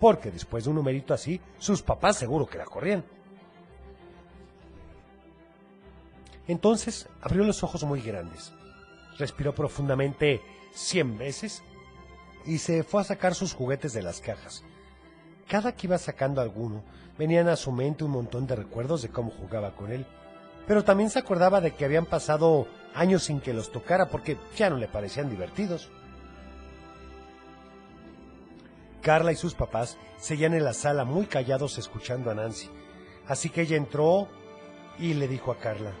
[0.00, 3.04] porque después de un numerito así, sus papás seguro que la corrían.
[6.48, 8.52] Entonces abrió los ojos muy grandes,
[9.18, 11.62] respiró profundamente cien veces
[12.46, 14.64] y se fue a sacar sus juguetes de las cajas.
[15.46, 16.82] Cada que iba sacando alguno,
[17.18, 20.06] venían a su mente un montón de recuerdos de cómo jugaba con él,
[20.66, 24.70] pero también se acordaba de que habían pasado años sin que los tocara porque ya
[24.70, 25.90] no le parecían divertidos.
[29.02, 32.68] Carla y sus papás seguían en la sala muy callados escuchando a Nancy,
[33.26, 34.28] así que ella entró
[34.98, 35.92] y le dijo a Carla,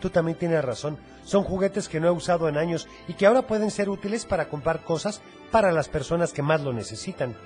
[0.00, 0.98] Tú también tienes razón.
[1.24, 4.48] Son juguetes que no he usado en años y que ahora pueden ser útiles para
[4.48, 7.36] comprar cosas para las personas que más lo necesitan.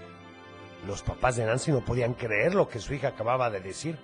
[0.87, 3.99] Los papás de Nancy no podían creer lo que su hija acababa de decir.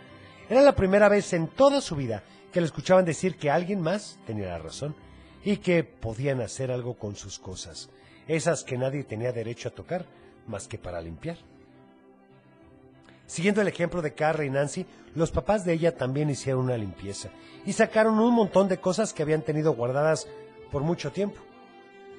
[0.49, 4.19] Era la primera vez en toda su vida que le escuchaban decir que alguien más
[4.27, 4.97] tenía razón
[5.45, 7.91] y que podían hacer algo con sus cosas,
[8.27, 10.07] esas que nadie tenía derecho a tocar
[10.47, 11.39] más que para limpiar.
[13.31, 17.29] Siguiendo el ejemplo de Carla y Nancy, los papás de ella también hicieron una limpieza
[17.65, 20.27] y sacaron un montón de cosas que habían tenido guardadas
[20.73, 21.41] por mucho tiempo.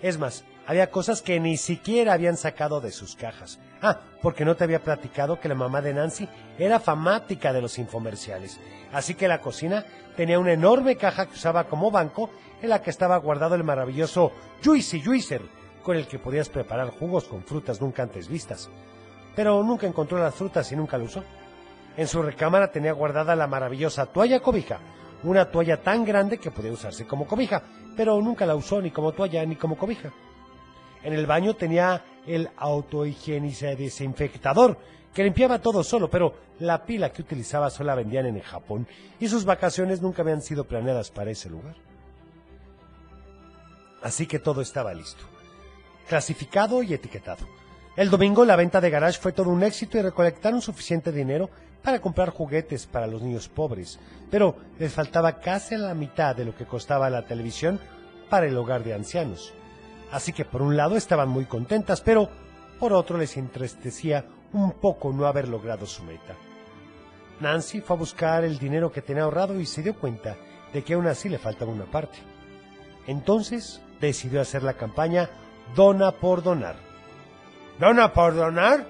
[0.02, 3.60] Es más, había cosas que ni siquiera habían sacado de sus cajas.
[3.82, 7.78] Ah, porque no te había platicado que la mamá de Nancy era famática de los
[7.78, 8.58] infomerciales.
[8.94, 12.30] Así que la cocina tenía una enorme caja que usaba como banco
[12.62, 14.32] en la que estaba guardado el maravilloso
[14.64, 15.42] Juicy Juicer,
[15.84, 18.70] con el que podías preparar jugos con frutas nunca antes vistas
[19.36, 21.24] pero nunca encontró las frutas y nunca lo usó.
[21.98, 24.80] En su recámara tenía guardada la maravillosa toalla cobija,
[25.24, 27.62] una toalla tan grande que podía usarse como cobija,
[27.96, 30.12] pero nunca la usó ni como toalla ni como cobija.
[31.04, 34.78] En el baño tenía el autohigieniza desinfectador,
[35.14, 38.88] que limpiaba todo solo, pero la pila que utilizaba solo la vendían en Japón
[39.20, 41.76] y sus vacaciones nunca habían sido planeadas para ese lugar.
[44.02, 45.24] Así que todo estaba listo,
[46.08, 47.46] clasificado y etiquetado.
[47.98, 51.50] El domingo la venta de garage fue todo un éxito y recolectaron suficiente dinero
[51.84, 54.00] para comprar juguetes para los niños pobres,
[54.30, 57.82] pero les faltaba casi la mitad de lo que costaba la televisión
[58.30, 59.54] para el hogar de ancianos.
[60.10, 62.30] Así que por un lado estaban muy contentas, pero
[62.80, 64.24] por otro les entristecía
[64.54, 66.36] un poco no haber logrado su meta.
[67.42, 70.38] Nancy fue a buscar el dinero que tenía ahorrado y se dio cuenta
[70.72, 72.20] de que aún así le faltaba una parte.
[73.06, 75.30] Entonces decidió hacer la campaña
[75.76, 76.91] Dona por Donar
[77.82, 78.86] ¿Dona por donar?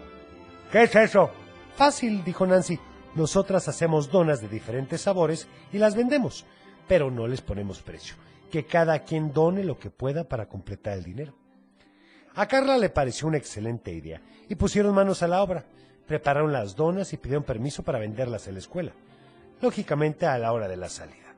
[0.69, 1.31] ¿Qué es eso?
[1.77, 2.77] Fácil, dijo Nancy.
[3.15, 6.45] Nosotras hacemos donas de diferentes sabores y las vendemos,
[6.89, 8.15] pero no les ponemos precio.
[8.51, 11.33] Que cada quien done lo que pueda para completar el dinero.
[12.35, 15.63] A Carla le pareció una excelente idea y pusieron manos a la obra.
[16.05, 18.91] Prepararon las donas y pidieron permiso para venderlas en la escuela,
[19.61, 21.33] lógicamente a la hora de la salida.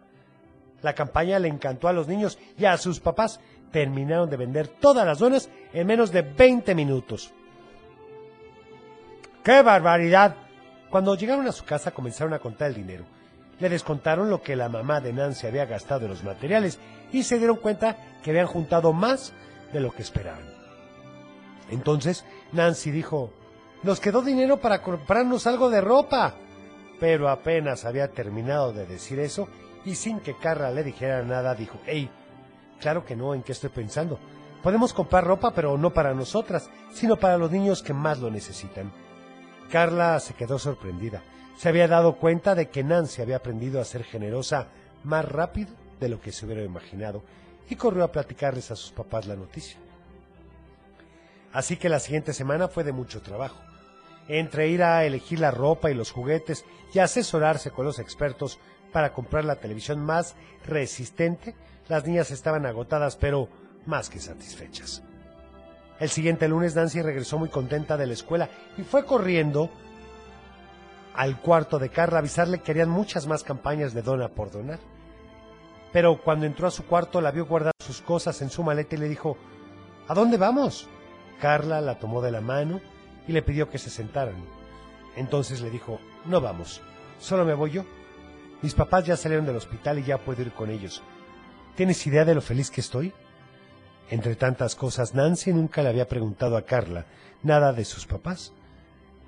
[0.81, 3.39] La campaña le encantó a los niños y a sus papás.
[3.71, 7.31] Terminaron de vender todas las donas en menos de 20 minutos.
[9.43, 10.35] ¡Qué barbaridad!
[10.89, 13.03] Cuando llegaron a su casa comenzaron a contar el dinero.
[13.59, 16.79] Le descontaron lo que la mamá de Nancy había gastado en los materiales
[17.11, 19.33] y se dieron cuenta que habían juntado más
[19.73, 20.45] de lo que esperaban.
[21.69, 23.33] Entonces Nancy dijo,
[23.83, 26.35] nos quedó dinero para comprarnos algo de ropa.
[27.01, 29.49] Pero apenas había terminado de decir eso
[29.83, 32.09] y sin que Carla le dijera nada dijo, hey,
[32.79, 34.19] claro que no, ¿en qué estoy pensando?
[34.61, 39.02] Podemos comprar ropa, pero no para nosotras, sino para los niños que más lo necesitan.
[39.73, 41.23] Carla se quedó sorprendida.
[41.57, 44.67] Se había dado cuenta de que Nancy había aprendido a ser generosa
[45.03, 47.23] más rápido de lo que se hubiera imaginado
[47.67, 49.79] y corrió a platicarles a sus papás la noticia.
[51.51, 53.63] Así que la siguiente semana fue de mucho trabajo.
[54.27, 58.59] Entre ir a elegir la ropa y los juguetes y asesorarse con los expertos
[58.91, 60.35] para comprar la televisión más
[60.67, 61.55] resistente,
[61.87, 63.49] las niñas estaban agotadas pero
[63.87, 65.01] más que satisfechas.
[65.99, 69.69] El siguiente lunes Nancy regresó muy contenta de la escuela y fue corriendo
[71.13, 74.79] al cuarto de Carla a avisarle que harían muchas más campañas de dona por donar.
[75.91, 78.99] Pero cuando entró a su cuarto la vio guardar sus cosas en su maleta y
[78.99, 79.37] le dijo,
[80.07, 80.87] ¿A dónde vamos?
[81.39, 82.81] Carla la tomó de la mano
[83.27, 84.35] y le pidió que se sentaran.
[85.15, 86.81] Entonces le dijo, no vamos,
[87.19, 87.85] solo me voy yo.
[88.61, 91.01] Mis papás ya salieron del hospital y ya puedo ir con ellos.
[91.75, 93.13] ¿Tienes idea de lo feliz que estoy?
[94.09, 97.05] Entre tantas cosas, Nancy nunca le había preguntado a Carla
[97.41, 98.53] nada de sus papás.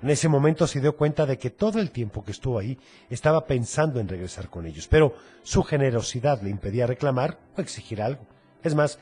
[0.02, 3.46] En ese momento se dio cuenta de que todo el tiempo que estuvo ahí estaba
[3.46, 8.26] pensando en regresar con ellos, pero su generosidad le impedía reclamar o exigir algo.
[8.62, 8.98] Es más,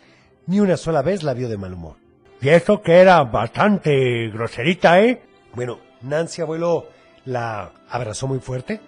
[0.47, 1.97] ni una sola vez la vio de mal humor.
[2.41, 5.23] Y eso que era bastante groserita, ¿eh?
[5.55, 6.89] Bueno, Nancy, abuelo,
[7.25, 8.81] la abrazó muy fuerte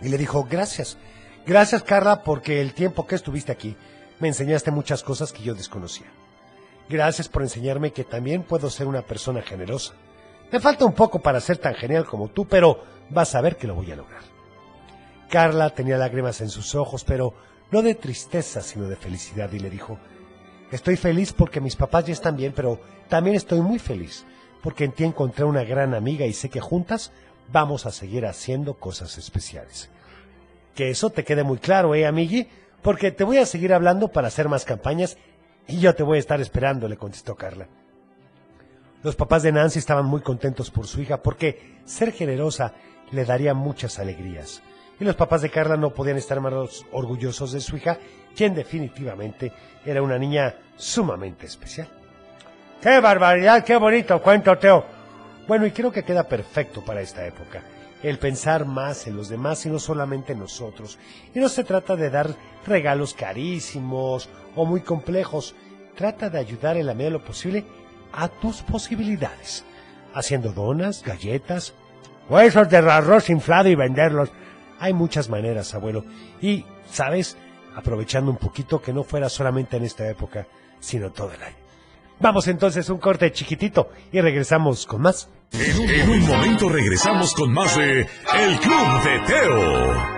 [0.00, 0.98] y le dijo, gracias.
[1.46, 3.76] Gracias, Carla, porque el tiempo que estuviste aquí
[4.20, 6.06] me enseñaste muchas cosas que yo desconocía.
[6.88, 9.94] Gracias por enseñarme que también puedo ser una persona generosa.
[10.52, 13.66] Me falta un poco para ser tan genial como tú, pero vas a ver que
[13.66, 14.22] lo voy a lograr.
[15.30, 17.34] Carla tenía lágrimas en sus ojos, pero
[17.70, 19.98] no de tristeza, sino de felicidad, y le dijo,
[20.70, 24.24] Estoy feliz porque mis papás ya están bien, pero también estoy muy feliz
[24.64, 27.12] porque en ti encontré una gran amiga y sé que juntas
[27.52, 29.90] vamos a seguir haciendo cosas especiales.
[30.74, 32.48] Que eso te quede muy claro, ¿eh, amigui?
[32.84, 35.16] Porque te voy a seguir hablando para hacer más campañas
[35.66, 37.66] y yo te voy a estar esperando, le contestó Carla.
[39.02, 42.74] Los papás de Nancy estaban muy contentos por su hija porque ser generosa
[43.10, 44.62] le daría muchas alegrías.
[45.00, 47.96] Y los papás de Carla no podían estar más orgullosos de su hija,
[48.36, 49.50] quien definitivamente
[49.86, 51.88] era una niña sumamente especial.
[52.82, 53.64] ¡Qué barbaridad!
[53.64, 54.84] ¡Qué bonito cuento, Teo!
[55.48, 57.62] Bueno, y creo que queda perfecto para esta época.
[58.04, 60.98] El pensar más en los demás y no solamente en nosotros.
[61.34, 62.36] Y no se trata de dar
[62.66, 65.54] regalos carísimos o muy complejos.
[65.96, 67.64] Trata de ayudar en la medida de lo posible
[68.12, 69.64] a tus posibilidades.
[70.12, 71.72] Haciendo donas, galletas,
[72.28, 74.28] huesos de arroz inflado y venderlos.
[74.80, 76.04] Hay muchas maneras, abuelo.
[76.42, 77.38] Y, ¿sabes?
[77.74, 80.46] Aprovechando un poquito que no fuera solamente en esta época,
[80.78, 81.56] sino todo el año.
[82.20, 85.30] Vamos entonces un corte chiquitito y regresamos con más.
[85.52, 90.14] En un, en un momento regresamos con más de El Club de Teo.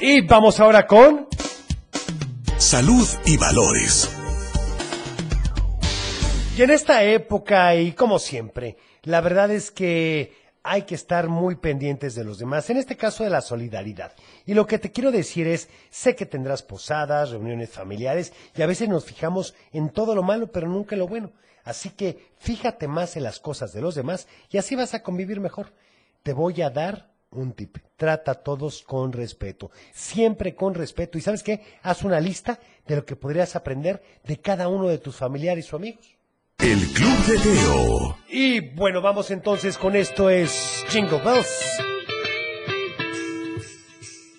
[0.00, 1.28] Y vamos ahora con...
[2.56, 4.10] Salud y valores.
[6.56, 11.56] Y en esta época, y como siempre, la verdad es que hay que estar muy
[11.56, 14.12] pendientes de los demás, en este caso de la solidaridad.
[14.44, 18.66] Y lo que te quiero decir es, sé que tendrás posadas, reuniones familiares, y a
[18.66, 21.32] veces nos fijamos en todo lo malo, pero nunca en lo bueno.
[21.64, 25.40] Así que fíjate más en las cosas de los demás y así vas a convivir
[25.40, 25.72] mejor.
[26.22, 27.78] Te voy a dar un tip.
[27.96, 31.18] Trata a todos con respeto, siempre con respeto.
[31.18, 31.62] ¿Y sabes qué?
[31.82, 35.76] Haz una lista de lo que podrías aprender de cada uno de tus familiares o
[35.76, 36.16] amigos.
[36.58, 38.18] El Club de Teo.
[38.28, 41.80] Y bueno, vamos entonces con esto es Jingle Bells.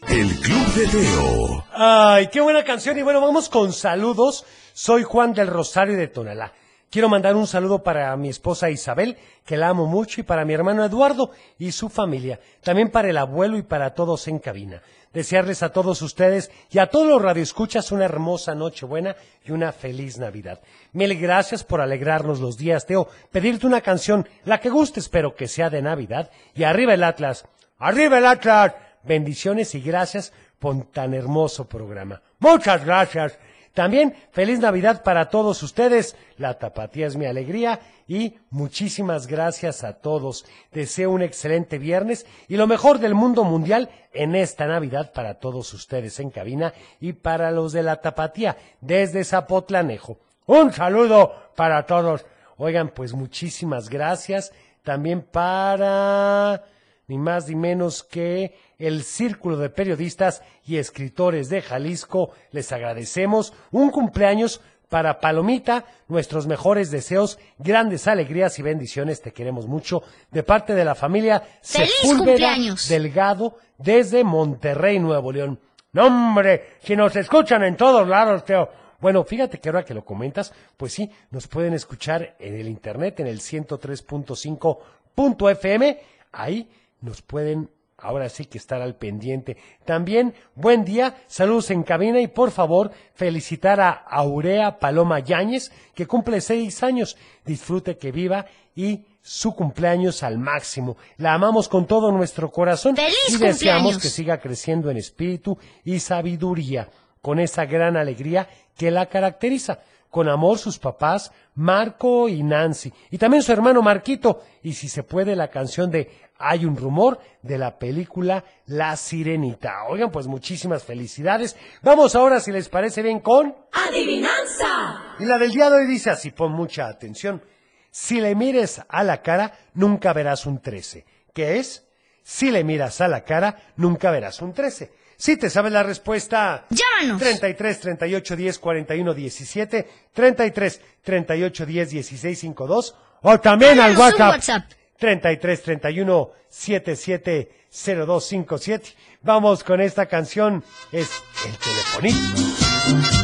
[0.08, 1.66] El Club de Teo.
[1.72, 2.98] Ay, qué buena canción.
[3.00, 4.46] Y bueno, vamos con saludos.
[4.74, 6.54] Soy Juan del Rosario de Tonalá.
[6.92, 10.52] Quiero mandar un saludo para mi esposa Isabel, que la amo mucho, y para mi
[10.52, 12.42] hermano Eduardo y su familia.
[12.62, 14.82] También para el abuelo y para todos en cabina.
[15.14, 19.72] Desearles a todos ustedes y a todos los radioescuchas una hermosa noche buena y una
[19.72, 20.60] feliz Navidad.
[20.92, 23.08] Mil gracias por alegrarnos los días, Teo.
[23.32, 26.30] Pedirte una canción, la que gustes, pero que sea de Navidad.
[26.54, 27.46] Y arriba el Atlas.
[27.78, 28.74] ¡Arriba el Atlas!
[29.04, 32.22] Bendiciones y gracias por tan hermoso programa.
[32.40, 33.40] Muchas gracias.
[33.74, 36.16] También feliz Navidad para todos ustedes.
[36.38, 40.46] La tapatía es mi alegría y muchísimas gracias a todos.
[40.72, 45.74] Deseo un excelente viernes y lo mejor del mundo mundial en esta Navidad para todos
[45.74, 50.18] ustedes en cabina y para los de la tapatía desde Zapotlanejo.
[50.48, 52.26] Un saludo para todos.
[52.58, 54.52] Oigan, pues muchísimas gracias.
[54.84, 56.64] también para
[57.08, 62.32] ni más ni menos que el Círculo de Periodistas y Escritores de Jalisco.
[62.52, 69.66] Les agradecemos un cumpleaños para Palomita, nuestros mejores deseos, grandes alegrías y bendiciones, te queremos
[69.68, 72.90] mucho, de parte de la familia ¡Feliz Sepúlveda cumpleaños!
[72.90, 75.62] Delgado desde Monterrey, Nuevo León.
[75.94, 78.70] No, hombre, si nos escuchan en todos lados, Teo.
[79.00, 83.22] Bueno, fíjate que ahora que lo comentas, pues sí, nos pueden escuchar en el internet,
[83.22, 86.02] en el 103.5.fm.
[86.34, 86.70] Ahí
[87.02, 87.70] nos pueden
[88.02, 89.58] ahora sí que estar al pendiente.
[89.86, 96.08] También, buen día, saludos en cabina y por favor felicitar a Aurea Paloma Yáñez, que
[96.08, 97.18] cumple seis años.
[97.46, 100.98] Disfrute que viva y su cumpleaños al máximo.
[101.18, 104.02] La amamos con todo nuestro corazón ¡Feliz y deseamos cumpleaños!
[104.02, 106.90] que siga creciendo en espíritu y sabiduría,
[107.22, 109.80] con esa gran alegría que la caracteriza.
[110.12, 115.02] Con amor sus papás, Marco y Nancy, y también su hermano Marquito, y si se
[115.02, 119.86] puede la canción de Hay un rumor de la película La Sirenita.
[119.90, 121.56] Oigan, pues muchísimas felicidades.
[121.82, 123.56] Vamos ahora, si les parece bien, con...
[123.72, 125.16] Adivinanza.
[125.20, 127.42] Y la del día de hoy dice así, pon mucha atención.
[127.90, 131.06] Si le mires a la cara, nunca verás un 13.
[131.34, 131.88] ¿Qué es?
[132.24, 134.92] Si le miras a la cara, nunca verás un 13.
[135.18, 137.22] Si te sabes la respuesta, Llámanos.
[137.22, 144.64] 33 38 10 41 17, 33 38 10 16 52 o también al WhatsApp, WhatsApp.
[144.98, 148.96] 33 31 77 0257.
[149.22, 151.10] Vamos con esta canción, es
[151.46, 153.21] El Telefonito.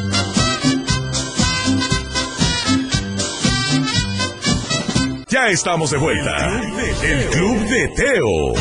[5.37, 6.35] Ya estamos de vuelta.
[7.03, 8.55] El Club de Teo.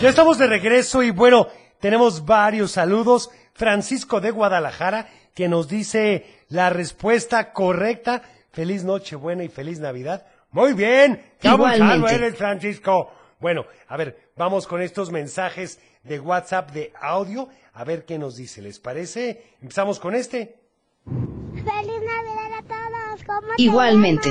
[0.00, 1.48] Ya estamos de regreso y bueno,
[1.80, 3.30] tenemos varios saludos.
[3.52, 8.22] Francisco de Guadalajara que nos dice la respuesta correcta.
[8.52, 10.24] Feliz Nochebuena y feliz Navidad.
[10.50, 11.22] Muy bien.
[11.42, 12.14] Igualmente.
[12.14, 13.12] eres, Francisco.
[13.38, 17.50] Bueno, a ver, vamos con estos mensajes de WhatsApp de audio.
[17.74, 18.62] A ver qué nos dice.
[18.62, 19.56] ¿Les parece?
[19.60, 20.56] Empezamos con este.
[21.04, 23.24] ¡Feliz Navidad a todos!
[23.26, 24.30] ¿Cómo te Igualmente.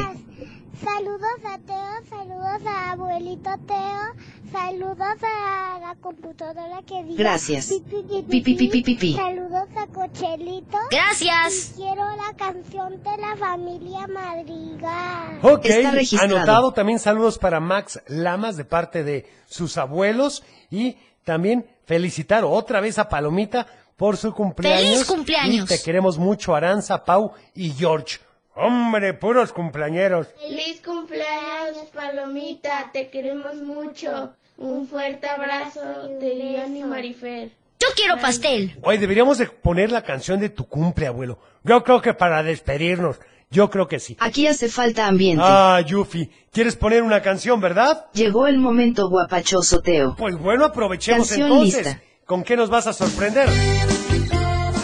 [0.83, 7.67] Saludos a Teo, saludos a abuelito Teo, saludos a la computadora que diga Gracias.
[7.67, 9.13] pi, pi, pi.
[9.15, 10.77] Saludos a Cochelito.
[10.91, 11.71] Gracias.
[11.71, 15.39] Y quiero la canción de la familia Madrigal.
[15.41, 16.35] Ok, Está registrado.
[16.37, 22.81] anotado también saludos para Max Lamas de parte de sus abuelos y también felicitar otra
[22.81, 23.65] vez a Palomita
[23.97, 24.81] por su cumpleaños.
[24.91, 25.65] ¡Feliz cumpleaños!
[25.65, 28.19] Y te queremos mucho, Aranza, Pau y George.
[28.59, 30.27] Hombre, puros cumpleañeros.
[30.41, 32.89] Feliz cumpleaños, Palomita.
[32.91, 34.33] Te queremos mucho.
[34.57, 35.81] Un fuerte abrazo
[36.19, 37.51] de Leon y Marifer.
[37.79, 38.75] Yo quiero pastel.
[38.81, 41.37] Oye, deberíamos de poner la canción de tu cumple, abuelo.
[41.63, 43.17] Yo creo que para despedirnos.
[43.51, 44.17] Yo creo que sí.
[44.19, 45.43] Aquí hace falta ambiente.
[45.45, 48.07] Ah, Yuffie, ¿quieres poner una canción, verdad?
[48.13, 50.15] Llegó el momento guapachoso, Teo.
[50.17, 51.85] Pues bueno, aprovechemos Canción entonces.
[51.85, 52.01] lista.
[52.25, 53.47] ¿Con qué nos vas a sorprender?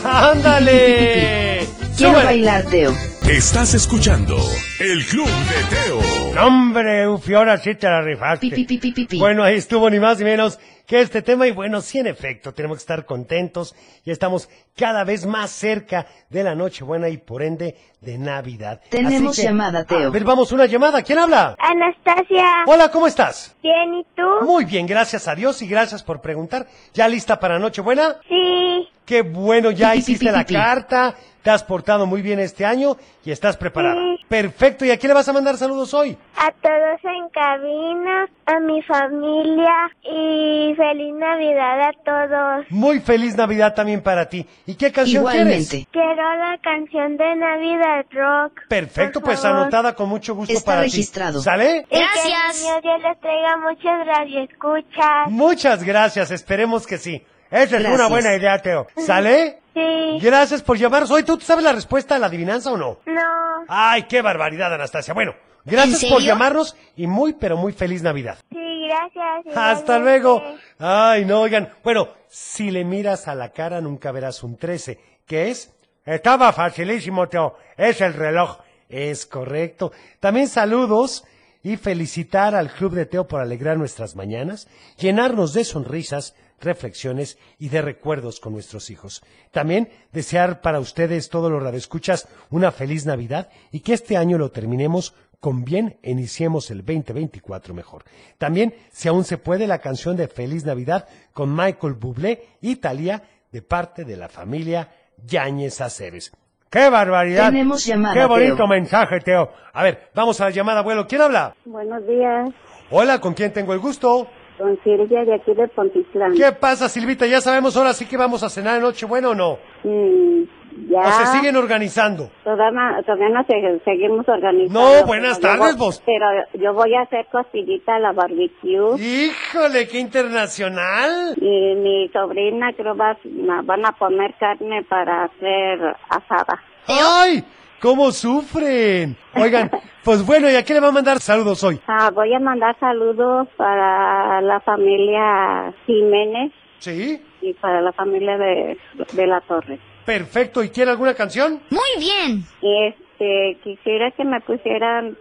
[0.06, 1.68] ¡Ándale!
[1.98, 2.26] Quiero Súbele.
[2.26, 2.94] bailar, Teo.
[3.34, 4.38] Estás escuchando
[4.80, 6.34] El Club de Teo.
[6.36, 8.48] No, hombre, Ufi, ahora sí te la rifaste.
[8.48, 9.18] Pi, pi, pi, pi, pi, pi.
[9.18, 12.54] Bueno, ahí estuvo ni más ni menos que este tema y bueno, sí en efecto,
[12.54, 13.74] tenemos que estar contentos
[14.06, 18.82] y estamos cada vez más cerca de la Nochebuena y por ende de Navidad.
[18.92, 20.10] Tenemos Así que, llamada, Teo.
[20.10, 21.02] A ver, vamos, una llamada.
[21.02, 21.56] ¿Quién habla?
[21.58, 23.56] Anastasia, Hola, ¿cómo estás?
[23.64, 24.46] ¿bien y tú?
[24.46, 26.68] Muy bien, gracias a Dios y gracias por preguntar.
[26.94, 28.18] ¿Ya lista para Nochebuena?
[28.30, 30.54] Sí, Qué bueno, ya Pi, pi, pi, hiciste pi, la pi.
[30.54, 34.00] carta, te has portado muy bien este año y estás preparada.
[34.28, 36.18] Perfecto, ¿y a quién le vas a mandar saludos hoy?
[36.36, 42.66] a todos en cabina, a mi familia y feliz Navidad a todos.
[42.70, 44.46] Muy feliz Navidad también para ti.
[44.66, 45.72] ¿Y qué canción quieres?
[45.74, 45.88] Igualmente.
[45.92, 48.60] Quiero la canción de Navidad Rock.
[48.68, 49.62] Perfecto, pues favor.
[49.62, 51.40] anotada con mucho gusto Está para registrado.
[51.40, 51.46] ti.
[51.46, 51.86] ¿Sale?
[51.90, 52.58] Y que Gracias.
[52.58, 55.30] el niño Dios les traiga muchas radioescuchas.
[55.30, 57.24] Muchas gracias, esperemos que sí.
[57.54, 58.88] Esa es una buena idea, Teo.
[58.98, 59.60] ¿Sale?
[59.76, 60.20] Sí.
[60.20, 61.12] Gracias por llamarnos.
[61.12, 62.98] Hoy, ¿tú sabes la respuesta a la adivinanza o no?
[63.06, 63.22] No.
[63.68, 65.14] Ay, qué barbaridad, Anastasia.
[65.14, 68.40] Bueno, gracias ¿En por llamarnos y muy, pero muy feliz Navidad.
[68.50, 69.56] Sí, gracias.
[69.56, 70.42] Hasta luego.
[70.80, 71.70] Ay, no, oigan.
[71.84, 75.00] Bueno, si le miras a la cara nunca verás un 13.
[75.28, 75.72] ¿Qué es?
[76.06, 77.56] Estaba facilísimo, Teo.
[77.78, 78.62] Es el reloj.
[78.90, 79.92] Es correcto.
[80.20, 81.24] También saludos
[81.62, 84.68] y felicitar al Club de Teo por alegrar nuestras mañanas,
[84.98, 89.22] llenarnos de sonrisas, reflexiones y de recuerdos con nuestros hijos.
[89.52, 94.52] También desear para ustedes, todos los radioescuchas, una feliz Navidad y que este año lo
[94.52, 98.06] terminemos con bien e iniciemos el 2024 mejor.
[98.38, 103.24] También, si aún se puede, la canción de Feliz Navidad con Michael Bublé y Thalía
[103.52, 104.90] de parte de la familia
[105.26, 106.32] Yáñez Aceves.
[106.70, 107.52] ¡Qué barbaridad!
[107.52, 108.68] Tenemos llamada, ¡Qué bonito Teo.
[108.68, 109.52] mensaje, Teo!
[109.74, 111.06] A ver, vamos a la llamada, abuelo.
[111.08, 111.56] ¿Quién habla?
[111.66, 112.50] Buenos días.
[112.90, 114.28] Hola, ¿con quién tengo el gusto?
[114.58, 116.34] Con Silvia de aquí de Pontitlán.
[116.36, 117.26] ¿Qué pasa, Silvita?
[117.26, 119.58] ¿Ya sabemos ahora sí que vamos a cenar en Nochebuena o no?
[119.84, 120.44] Mm,
[120.90, 121.00] ya.
[121.02, 122.30] ¿O se siguen organizando?
[122.44, 124.80] Todavía, todavía no se- seguimos organizando.
[125.00, 126.04] No, buenas pero tardes, voy- vos.
[126.06, 128.96] Pero yo voy a hacer costillita a la barbecue.
[129.00, 131.34] Híjole, qué internacional.
[131.38, 133.18] Y mi sobrina creo va,
[133.64, 135.80] van a poner carne para hacer
[136.10, 136.62] asada.
[136.88, 137.44] ¡Ay!
[137.84, 139.18] ¿Cómo sufren?
[139.36, 139.70] Oigan,
[140.06, 141.82] pues bueno, ¿y a quién le va a mandar saludos hoy?
[141.86, 147.22] Ah, voy a mandar saludos para la familia Jiménez Sí.
[147.42, 148.78] y para la familia de,
[149.12, 149.80] de la Torre.
[150.06, 151.62] Perfecto, ¿y quiere alguna canción?
[151.72, 152.46] Muy bien.
[152.62, 155.18] Y este, quisiera que me pusieran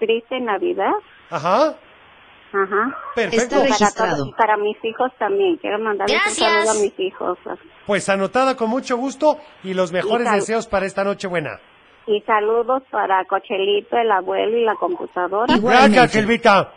[0.00, 0.90] Triste Navidad.
[1.30, 1.76] Ajá.
[2.52, 2.98] Ajá.
[3.14, 3.64] Perfecto.
[3.64, 5.56] Y para, todos- y para mis hijos también.
[5.58, 6.48] Quiero mandarles Gracias.
[6.48, 7.38] un saludo a mis hijos.
[7.86, 11.60] Pues anotada con mucho gusto y los mejores Y deseos para esta Nochebuena.
[12.06, 15.56] Y saludos para Cochelito, el abuelo y la computadora.
[15.58, 16.72] Gracias, Silvita.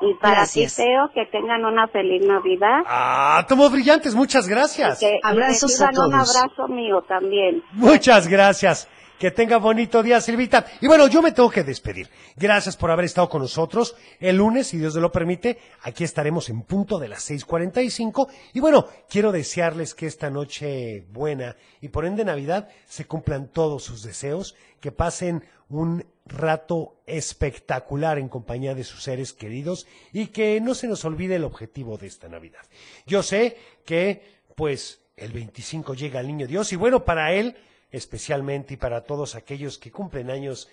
[0.00, 0.76] Y para Gracias.
[0.76, 2.80] ti, Teo, que tengan una feliz Navidad.
[2.86, 5.00] Ah, tomos brillantes, muchas gracias.
[5.02, 6.36] Y que- y Abrazos a reciban un todos.
[6.36, 7.62] abrazo mío también.
[7.72, 8.88] Muchas gracias.
[9.18, 10.66] Que tenga bonito día, Silvita.
[10.80, 12.10] Y bueno, yo me tengo que despedir.
[12.36, 13.94] Gracias por haber estado con nosotros.
[14.18, 18.28] El lunes, si Dios lo permite, aquí estaremos en punto de las 6.45.
[18.54, 23.84] Y bueno, quiero desearles que esta noche buena y por ende Navidad se cumplan todos
[23.84, 30.60] sus deseos, que pasen un rato espectacular en compañía de sus seres queridos y que
[30.60, 32.62] no se nos olvide el objetivo de esta Navidad.
[33.06, 37.56] Yo sé que, pues, el 25 llega el niño Dios y bueno, para él
[37.96, 40.68] especialmente y para todos aquellos que cumplen años,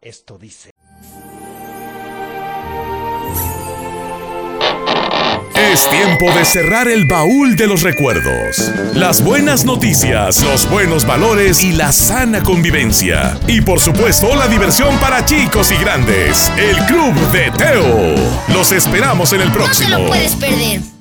[0.00, 0.70] esto dice.
[5.56, 8.70] Es tiempo de cerrar el baúl de los recuerdos.
[8.94, 13.38] Las buenas noticias, los buenos valores y la sana convivencia.
[13.46, 16.50] Y por supuesto la diversión para chicos y grandes.
[16.58, 18.14] El Club de Teo.
[18.52, 19.96] Los esperamos en el No próximo.
[19.96, 20.93] te lo puedes perder.